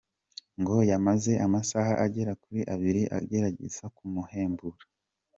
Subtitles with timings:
[0.59, 4.81] Ngo yamaze amasaha agera kuri abiri agerageza kumuhembura.